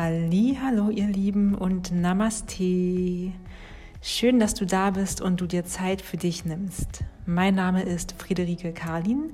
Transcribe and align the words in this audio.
Halli, 0.00 0.56
hallo 0.62 0.90
ihr 0.90 1.08
Lieben 1.08 1.56
und 1.56 1.90
Namaste. 1.90 3.32
Schön, 4.00 4.38
dass 4.38 4.54
du 4.54 4.64
da 4.64 4.90
bist 4.90 5.20
und 5.20 5.40
du 5.40 5.48
dir 5.48 5.64
Zeit 5.64 6.02
für 6.02 6.16
dich 6.16 6.44
nimmst. 6.44 7.02
Mein 7.26 7.56
Name 7.56 7.82
ist 7.82 8.14
Friederike 8.16 8.72
Karlin 8.72 9.32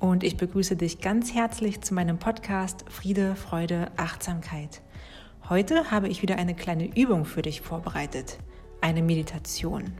und 0.00 0.24
ich 0.24 0.38
begrüße 0.38 0.74
dich 0.74 1.02
ganz 1.02 1.34
herzlich 1.34 1.82
zu 1.82 1.92
meinem 1.92 2.18
Podcast 2.18 2.86
Friede, 2.88 3.36
Freude, 3.36 3.88
Achtsamkeit. 3.98 4.80
Heute 5.50 5.90
habe 5.90 6.08
ich 6.08 6.22
wieder 6.22 6.36
eine 6.36 6.54
kleine 6.54 6.96
Übung 6.96 7.26
für 7.26 7.42
dich 7.42 7.60
vorbereitet, 7.60 8.38
eine 8.80 9.02
Meditation. 9.02 9.92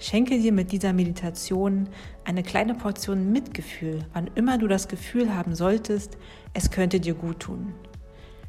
Schenke 0.00 0.36
dir 0.40 0.52
mit 0.52 0.72
dieser 0.72 0.92
Meditation 0.92 1.88
eine 2.24 2.42
kleine 2.42 2.74
Portion 2.74 3.30
Mitgefühl, 3.30 4.04
wann 4.14 4.30
immer 4.34 4.58
du 4.58 4.66
das 4.66 4.88
Gefühl 4.88 5.32
haben 5.32 5.54
solltest, 5.54 6.18
es 6.54 6.72
könnte 6.72 6.98
dir 6.98 7.14
gut 7.14 7.38
tun. 7.38 7.72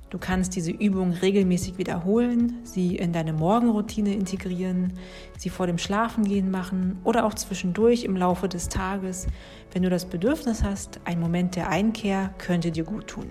Du 0.09 0.17
kannst 0.17 0.55
diese 0.55 0.71
Übung 0.71 1.11
regelmäßig 1.11 1.77
wiederholen, 1.77 2.57
sie 2.63 2.95
in 2.95 3.13
deine 3.13 3.31
Morgenroutine 3.31 4.15
integrieren, 4.15 4.93
sie 5.37 5.49
vor 5.49 5.67
dem 5.67 5.77
Schlafengehen 5.77 6.49
machen 6.49 6.97
oder 7.03 7.25
auch 7.25 7.35
zwischendurch 7.35 8.05
im 8.05 8.15
Laufe 8.15 8.49
des 8.49 8.69
Tages, 8.69 9.27
wenn 9.71 9.83
du 9.83 9.89
das 9.89 10.05
Bedürfnis 10.05 10.63
hast, 10.63 10.99
ein 11.05 11.19
Moment 11.19 11.55
der 11.55 11.69
Einkehr 11.69 12.33
könnte 12.39 12.71
dir 12.71 12.85
gut 12.85 13.05
tun. 13.05 13.27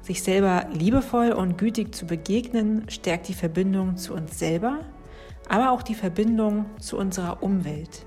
Sich 0.00 0.22
selber 0.22 0.66
liebevoll 0.72 1.32
und 1.32 1.58
gütig 1.58 1.94
zu 1.94 2.06
begegnen, 2.06 2.88
stärkt 2.88 3.28
die 3.28 3.34
Verbindung 3.34 3.98
zu 3.98 4.14
uns 4.14 4.38
selber, 4.38 4.80
aber 5.50 5.72
auch 5.72 5.82
die 5.82 5.94
Verbindung 5.94 6.64
zu 6.80 6.96
unserer 6.96 7.42
Umwelt. 7.42 8.06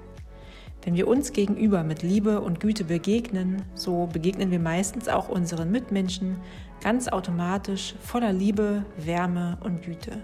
Wenn 0.84 0.96
wir 0.96 1.08
uns 1.08 1.32
gegenüber 1.32 1.84
mit 1.84 2.02
Liebe 2.02 2.42
und 2.42 2.60
Güte 2.60 2.84
begegnen, 2.84 3.62
so 3.76 4.08
begegnen 4.12 4.50
wir 4.50 4.60
meistens 4.60 5.08
auch 5.08 5.30
unseren 5.30 5.70
Mitmenschen 5.70 6.38
ganz 6.82 7.08
automatisch 7.08 7.96
voller 8.02 8.34
Liebe, 8.34 8.86
Wärme 8.98 9.58
und 9.64 9.84
Güte. 9.84 10.22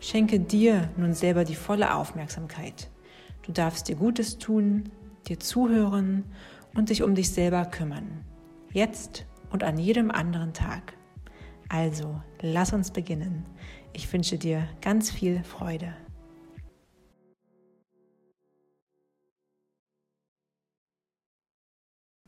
Schenke 0.00 0.40
dir 0.40 0.90
nun 0.96 1.14
selber 1.14 1.44
die 1.44 1.54
volle 1.54 1.94
Aufmerksamkeit. 1.94 2.88
Du 3.42 3.52
darfst 3.52 3.88
dir 3.88 3.96
Gutes 3.96 4.38
tun, 4.38 4.90
dir 5.26 5.40
zuhören 5.40 6.24
und 6.74 6.90
dich 6.90 7.02
um 7.02 7.14
dich 7.14 7.30
selber 7.30 7.64
kümmern. 7.64 8.24
Jetzt 8.72 9.26
und 9.50 9.64
an 9.64 9.78
jedem 9.78 10.10
anderen 10.10 10.52
Tag. 10.52 10.94
Also, 11.68 12.20
lass 12.40 12.72
uns 12.72 12.92
beginnen. 12.92 13.44
Ich 13.92 14.12
wünsche 14.12 14.38
dir 14.38 14.68
ganz 14.80 15.10
viel 15.10 15.42
Freude. 15.42 15.94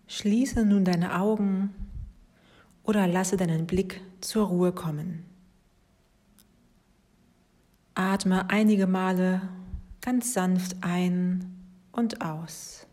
Schließe 0.07 0.65
nun 0.65 0.85
deine 0.85 1.21
Augen 1.21 1.88
oder 2.89 3.07
lasse 3.07 3.37
deinen 3.37 3.67
Blick 3.67 4.01
zur 4.23 4.47
Ruhe 4.47 4.73
kommen. 4.73 5.27
Atme 7.95 8.49
einige 8.49 8.87
Male 8.87 9.43
ganz 10.01 10.33
sanft 10.33 10.79
ein 10.81 11.55
und 11.93 12.23
aus. 12.23 12.87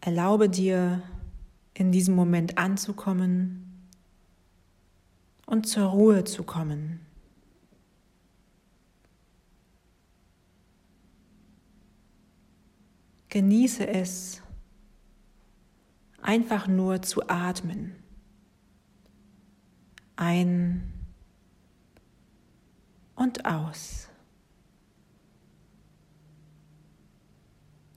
Erlaube 0.00 0.48
dir, 0.48 1.02
in 1.76 1.90
diesem 1.90 2.14
Moment 2.14 2.56
anzukommen 2.56 3.88
und 5.46 5.66
zur 5.66 5.86
Ruhe 5.86 6.22
zu 6.22 6.44
kommen. 6.44 7.00
Genieße 13.30 13.88
es, 13.88 14.43
einfach 16.24 16.66
nur 16.66 17.02
zu 17.02 17.28
atmen. 17.28 17.94
Ein 20.16 20.90
und 23.14 23.44
aus. 23.44 24.08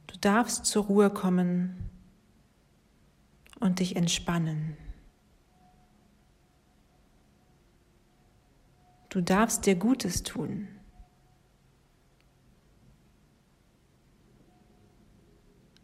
Du 0.08 0.18
darfst 0.20 0.66
zur 0.66 0.86
Ruhe 0.86 1.10
kommen 1.10 1.90
und 3.60 3.80
dich 3.80 3.96
entspannen. 3.96 4.76
Du 9.10 9.22
darfst 9.22 9.66
dir 9.66 9.76
Gutes 9.76 10.24
tun. 10.24 10.68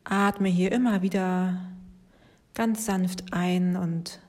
Atme 0.04 0.50
hier 0.50 0.74
immer 0.74 1.02
wieder 1.02 1.73
ganz 2.54 2.86
sanft 2.86 3.34
ein 3.34 3.76
und 3.76 4.20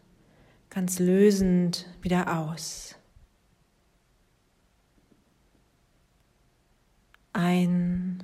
ganz 0.71 0.99
lösend 0.99 1.87
wieder 2.01 2.39
aus. 2.41 2.97
Ein 7.33 8.23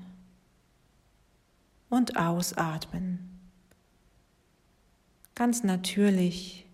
und 1.88 2.16
ausatmen. 2.16 3.30
Ganz 5.34 5.62
natürlich. 5.62 6.66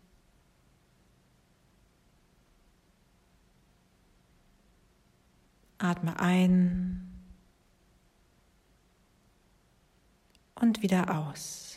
Atme 5.79 6.19
ein 6.19 7.07
und 10.55 10.83
wieder 10.83 11.17
aus. 11.17 11.76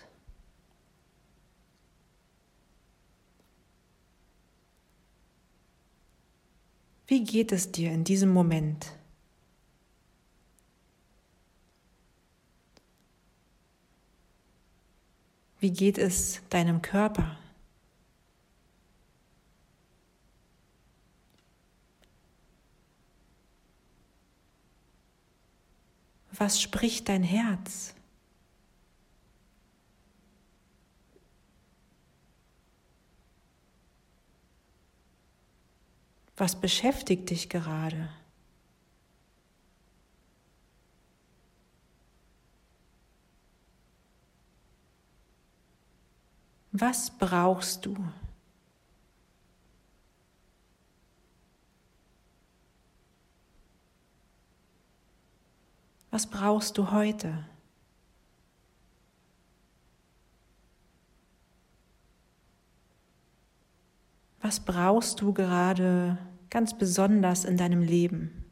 Wie 7.09 7.23
geht 7.23 7.51
es 7.51 7.71
dir 7.71 7.91
in 7.91 8.03
diesem 8.03 8.29
Moment? 8.29 8.95
Wie 15.59 15.71
geht 15.71 15.97
es 15.97 16.39
deinem 16.51 16.83
Körper? 16.83 17.35
Was 26.31 26.61
spricht 26.61 27.09
dein 27.09 27.23
Herz? 27.23 27.95
Was 36.39 36.55
beschäftigt 36.55 37.29
dich 37.29 37.49
gerade? 37.49 38.07
Was 46.71 47.11
brauchst 47.11 47.85
du? 47.85 47.97
Was 56.09 56.25
brauchst 56.25 56.77
du 56.77 56.89
heute? 56.89 57.45
Was 64.41 64.61
brauchst 64.61 65.19
du 65.19 65.33
gerade 65.33 66.17
ganz 66.49 66.77
besonders 66.77 67.45
in 67.45 67.57
deinem 67.57 67.81
Leben? 67.81 68.45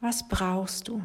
Was 0.00 0.28
brauchst 0.28 0.88
du? 0.88 1.02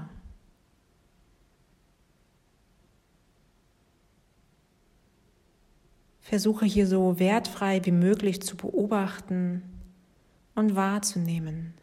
Versuche 6.22 6.66
hier 6.66 6.88
so 6.88 7.20
wertfrei 7.20 7.84
wie 7.84 7.92
möglich 7.92 8.42
zu 8.42 8.56
beobachten 8.56 9.64
und 10.56 10.76
wahrzunehmen. 10.76 11.74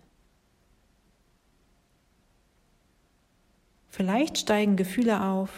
Vielleicht 3.89 4.39
steigen 4.39 4.77
Gefühle 4.77 5.23
auf, 5.23 5.51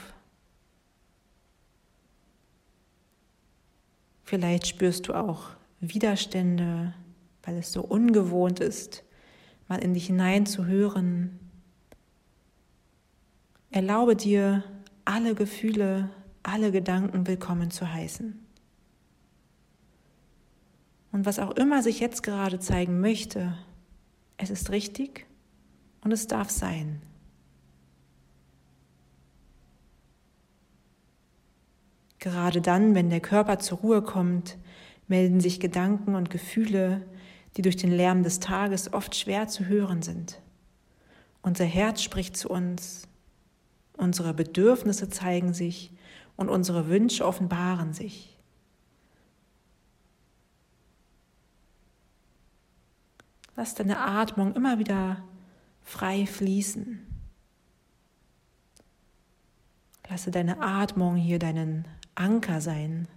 Vielleicht 4.31 4.69
spürst 4.69 5.09
du 5.09 5.15
auch 5.15 5.49
Widerstände, 5.81 6.95
weil 7.43 7.57
es 7.57 7.73
so 7.73 7.83
ungewohnt 7.83 8.61
ist, 8.61 9.03
mal 9.67 9.83
in 9.83 9.93
dich 9.93 10.07
hinein 10.07 10.47
zu 10.47 10.67
hören. 10.67 11.41
Erlaube 13.73 14.15
dir, 14.15 14.63
alle 15.05 15.35
Gefühle, 15.35 16.11
alle 16.45 16.71
Gedanken 16.71 17.27
willkommen 17.27 17.73
zu 17.73 17.93
heißen. 17.93 18.39
Und 21.11 21.27
was 21.27 21.41
auch 21.41 21.51
immer 21.57 21.83
sich 21.83 21.99
jetzt 21.99 22.23
gerade 22.23 22.61
zeigen 22.61 23.01
möchte, 23.01 23.59
es 24.37 24.51
ist 24.51 24.71
richtig 24.71 25.27
und 26.03 26.13
es 26.13 26.29
darf 26.29 26.51
sein. 26.51 27.03
Gerade 32.21 32.61
dann, 32.61 32.95
wenn 32.95 33.11
der 33.11 33.21
Körper 33.21 33.59
zur 33.59 33.79
Ruhe 33.79 34.03
kommt, 34.03 34.59
melden 35.09 35.41
sich 35.41 35.59
Gedanken 35.59 36.15
und 36.15 36.31
Gefühle, 36.31 37.07
die 37.57 37.63
durch 37.63 37.77
den 37.77 37.91
Lärm 37.91 38.23
des 38.23 38.41
Tages 38.41 38.93
oft 38.93 39.17
schwer 39.17 39.49
zu 39.49 39.67
hören 39.67 40.03
sind. 40.03 40.41
Unser 41.43 41.65
Herz 41.65 42.03
spricht 42.03 42.37
zu 42.37 42.51
uns, 42.51 43.09
unsere 43.97 44.35
Bedürfnisse 44.35 45.09
zeigen 45.09 45.55
sich 45.55 45.93
und 46.37 46.49
unsere 46.49 46.89
Wünsche 46.89 47.27
offenbaren 47.27 47.95
sich. 47.95 48.37
Lass 53.57 53.75
deine 53.75 53.99
Atmung 53.99 54.55
immer 54.55 54.79
wieder 54.79 55.23
frei 55.83 56.27
fließen. 56.27 57.07
Lasse 60.09 60.31
deine 60.31 60.61
Atmung 60.61 61.17
hier 61.17 61.39
deinen 61.39 61.87
Anker 62.21 62.61
sein. 62.61 63.09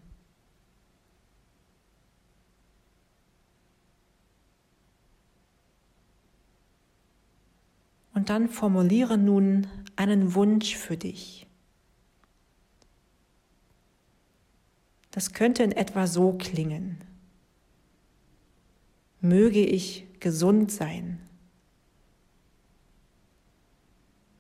Und 8.14 8.30
dann 8.30 8.48
formuliere 8.48 9.18
nun 9.18 9.68
einen 9.98 10.36
Wunsch 10.36 10.78
für 10.78 10.96
dich. 10.96 11.48
Das 15.12 15.34
könnte 15.34 15.64
in 15.64 15.74
etwa 15.74 16.08
so 16.08 16.34
klingen. 16.34 17.04
Möge 19.20 19.66
ich 19.66 20.08
gesund 20.20 20.72
sein. 20.72 21.20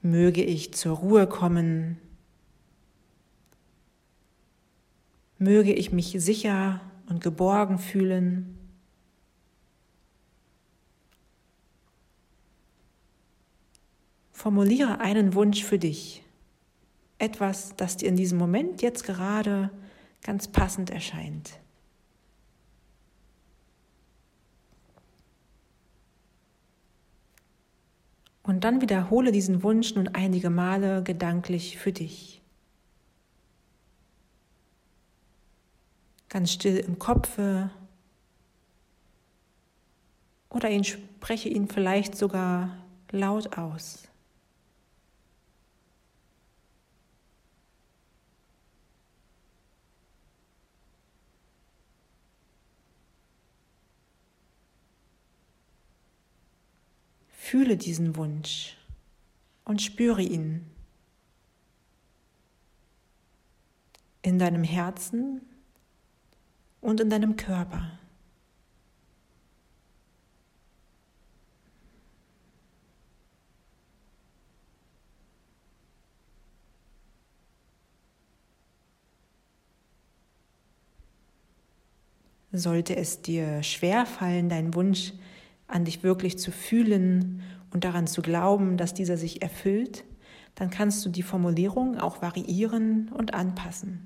Möge 0.01 0.44
ich 0.44 0.74
zur 0.74 0.98
Ruhe 0.98 1.27
kommen. 1.27 2.00
Möge 5.44 5.74
ich 5.74 5.92
mich 5.92 6.16
sicher 6.19 6.80
und 7.10 7.22
geborgen 7.22 7.78
fühlen. 7.78 8.57
Formuliere 14.31 15.01
einen 15.01 15.34
Wunsch 15.34 15.62
für 15.66 15.78
dich. 15.78 16.24
Etwas, 17.18 17.75
das 17.75 17.98
dir 17.98 18.07
in 18.07 18.16
diesem 18.16 18.38
Moment 18.38 18.81
jetzt 18.81 19.04
gerade 19.04 19.69
ganz 20.22 20.48
passend 20.48 20.90
erscheint. 20.90 21.60
Und 28.44 28.63
dann 28.63 28.80
wiederhole 28.80 29.34
diesen 29.34 29.62
Wunsch 29.62 29.94
nun 29.95 30.07
einige 30.07 30.50
Male 30.50 31.04
gedanklich 31.04 31.78
für 31.78 31.92
dich. 31.92 32.43
Ganz 36.33 36.51
still 36.51 36.77
im 36.77 36.97
Kopfe 36.97 37.69
oder 40.50 40.68
ihn 40.71 40.83
spreche 40.83 41.47
ihn 41.47 41.68
vielleicht 41.68 42.18
sogar 42.18 42.75
laut 43.12 43.56
aus. 43.56 44.07
Fühle 57.27 57.77
diesen 57.77 58.15
Wunsch 58.15 58.75
und 59.65 59.83
spüre 59.83 60.24
ihn 60.24 60.65
in 64.24 64.39
deinem 64.39 64.63
Herzen 64.63 65.52
und 66.83 67.00
in 67.00 67.09
deinem 67.09 67.38
Körper. 67.38 67.97
Sollte 82.51 82.95
es 82.95 83.21
dir 83.24 83.63
schwer 83.63 84.06
fallen, 84.06 84.50
deinen 84.50 84.75
Wunsch 84.75 85.13
an 85.68 85.85
dich 85.85 86.03
wirklich 86.03 86.38
zu 86.38 86.51
fühlen 86.51 87.41
und 87.71 87.83
daran 87.83 88.06
zu 88.06 88.21
glauben, 88.21 88.77
dass 88.77 88.94
dieser 88.94 89.18
sich 89.18 89.41
erfüllt, 89.41 90.03
dann 90.53 90.69
kannst 90.69 91.03
du 91.03 91.09
die 91.09 91.24
Formulierung 91.24 91.97
auch 91.97 92.21
variieren 92.21 93.09
und 93.09 93.33
anpassen. 93.33 94.06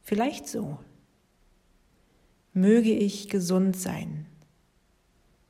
Vielleicht 0.00 0.48
so. 0.48 0.78
Möge 2.56 2.92
ich 2.92 3.28
gesund 3.28 3.76
sein. 3.76 4.26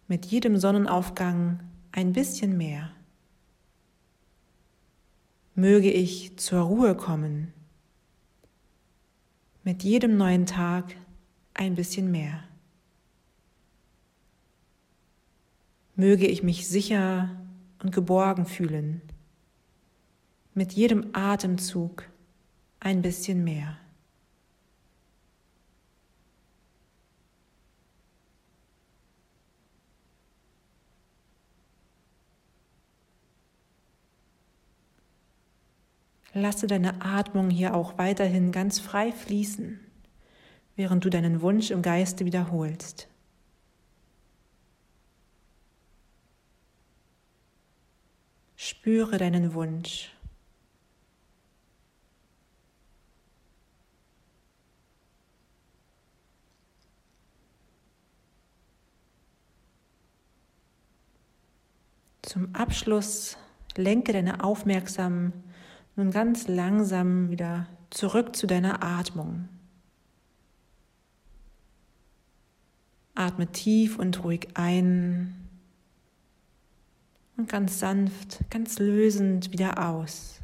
Mit 0.08 0.26
jedem 0.26 0.56
Sonnenaufgang 0.58 1.60
ein 1.92 2.12
bisschen 2.12 2.56
mehr. 2.56 2.90
Möge 5.54 5.90
ich 5.90 6.36
zur 6.36 6.60
Ruhe 6.60 6.94
kommen. 6.94 7.52
Mit 9.64 9.84
jedem 9.84 10.16
neuen 10.16 10.46
Tag 10.46 10.96
ein 11.54 11.74
bisschen 11.74 12.10
mehr. 12.10 12.44
möge 15.96 16.26
ich 16.26 16.42
mich 16.42 16.68
sicher 16.68 17.30
und 17.82 17.92
geborgen 17.92 18.44
fühlen. 18.44 19.00
Mit 20.54 20.74
jedem 20.74 21.08
Atemzug 21.14 22.04
ein 22.80 23.02
bisschen 23.02 23.42
mehr. 23.42 23.78
Lasse 36.36 36.66
deine 36.66 37.00
Atmung 37.00 37.48
hier 37.48 37.74
auch 37.74 37.96
weiterhin 37.96 38.52
ganz 38.52 38.78
frei 38.78 39.10
fließen, 39.10 39.80
während 40.74 41.02
du 41.02 41.08
deinen 41.08 41.40
Wunsch 41.40 41.70
im 41.70 41.80
Geiste 41.80 42.26
wiederholst. 42.26 43.08
Spüre 48.54 49.16
deinen 49.16 49.54
Wunsch. 49.54 50.12
Zum 62.20 62.54
Abschluss 62.54 63.38
lenke 63.74 64.12
deine 64.12 64.44
Aufmerksamkeit 64.44 65.45
nun 65.96 66.10
ganz 66.10 66.46
langsam 66.46 67.30
wieder 67.30 67.66
zurück 67.90 68.36
zu 68.36 68.46
deiner 68.46 68.82
Atmung. 68.82 69.48
Atme 73.14 73.46
tief 73.50 73.98
und 73.98 74.22
ruhig 74.22 74.48
ein 74.54 75.34
und 77.38 77.48
ganz 77.48 77.78
sanft, 77.78 78.40
ganz 78.50 78.78
lösend 78.78 79.52
wieder 79.52 79.88
aus. 79.88 80.40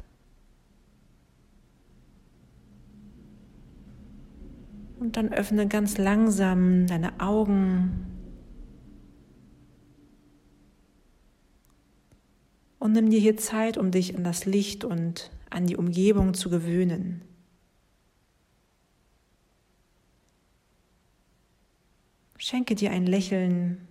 Und 4.99 5.17
dann 5.17 5.31
öffne 5.31 5.67
ganz 5.67 5.97
langsam 5.97 6.87
deine 6.87 7.19
Augen 7.19 8.07
und 12.79 12.93
nimm 12.93 13.09
dir 13.09 13.19
hier 13.19 13.37
Zeit, 13.37 13.77
um 13.77 13.91
dich 13.91 14.15
an 14.15 14.23
das 14.23 14.45
Licht 14.45 14.83
und 14.83 15.29
an 15.53 15.65
die 15.67 15.77
Umgebung 15.77 16.33
zu 16.33 16.49
gewöhnen. 16.49 17.21
Schenke 22.37 22.75
dir 22.75 22.91
ein 22.91 23.05
Lächeln 23.05 23.87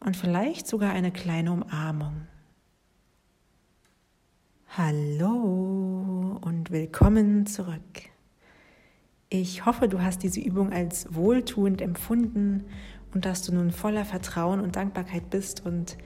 und 0.00 0.16
vielleicht 0.16 0.66
sogar 0.66 0.92
eine 0.92 1.12
kleine 1.12 1.52
Umarmung. 1.52 2.26
Hallo 4.76 6.38
und 6.42 6.70
willkommen 6.70 7.46
zurück. 7.46 8.10
Ich 9.28 9.64
hoffe, 9.64 9.88
du 9.88 10.02
hast 10.02 10.22
diese 10.22 10.40
Übung 10.40 10.72
als 10.72 11.14
wohltuend 11.14 11.80
empfunden 11.80 12.64
und 13.14 13.24
dass 13.24 13.42
du 13.42 13.54
nun 13.54 13.70
voller 13.70 14.04
Vertrauen 14.04 14.60
und 14.60 14.76
Dankbarkeit 14.76 15.30
bist 15.30 15.64
und 15.64 15.96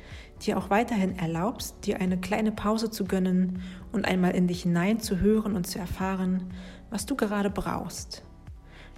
dir 0.42 0.58
auch 0.58 0.70
weiterhin 0.70 1.18
erlaubst, 1.18 1.86
dir 1.86 2.00
eine 2.00 2.18
kleine 2.18 2.52
Pause 2.52 2.90
zu 2.90 3.04
gönnen 3.04 3.62
und 3.92 4.04
einmal 4.04 4.32
in 4.32 4.46
dich 4.46 4.62
hinein 4.62 5.00
zu 5.00 5.20
hören 5.20 5.56
und 5.56 5.66
zu 5.66 5.78
erfahren, 5.78 6.52
was 6.90 7.06
du 7.06 7.16
gerade 7.16 7.50
brauchst. 7.50 8.22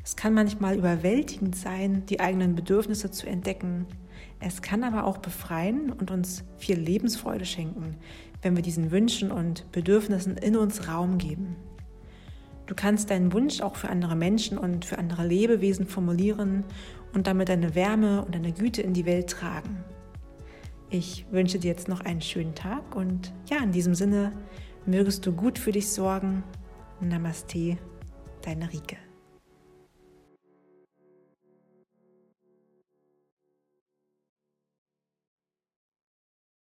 Es 0.04 0.16
kann 0.16 0.34
manchmal 0.34 0.76
überwältigend 0.76 1.54
sein, 1.54 2.04
die 2.06 2.20
eigenen 2.20 2.54
Bedürfnisse 2.54 3.10
zu 3.10 3.26
entdecken. 3.26 3.86
Es 4.40 4.62
kann 4.62 4.84
aber 4.84 5.04
auch 5.04 5.18
befreien 5.18 5.92
und 5.92 6.10
uns 6.10 6.44
viel 6.56 6.78
Lebensfreude 6.78 7.44
schenken, 7.44 7.96
wenn 8.42 8.56
wir 8.56 8.62
diesen 8.62 8.90
Wünschen 8.90 9.30
und 9.30 9.70
Bedürfnissen 9.72 10.36
in 10.36 10.56
uns 10.56 10.88
Raum 10.88 11.18
geben. 11.18 11.56
Du 12.66 12.74
kannst 12.74 13.10
deinen 13.10 13.32
Wunsch 13.32 13.60
auch 13.60 13.76
für 13.76 13.88
andere 13.88 14.14
Menschen 14.14 14.58
und 14.58 14.84
für 14.84 14.98
andere 14.98 15.26
Lebewesen 15.26 15.86
formulieren 15.86 16.64
und 17.14 17.26
damit 17.26 17.48
deine 17.48 17.74
Wärme 17.74 18.24
und 18.24 18.34
deine 18.34 18.52
Güte 18.52 18.82
in 18.82 18.92
die 18.92 19.06
Welt 19.06 19.30
tragen. 19.30 19.84
Ich 20.90 21.26
wünsche 21.30 21.58
dir 21.58 21.68
jetzt 21.68 21.88
noch 21.88 22.00
einen 22.00 22.22
schönen 22.22 22.54
Tag 22.54 22.96
und 22.96 23.32
ja, 23.50 23.58
in 23.62 23.72
diesem 23.72 23.94
Sinne 23.94 24.32
mögest 24.86 25.26
du 25.26 25.32
gut 25.32 25.58
für 25.58 25.72
dich 25.72 25.88
sorgen. 25.88 26.42
Namaste, 27.00 27.76
deine 28.42 28.72
Rike. 28.72 28.96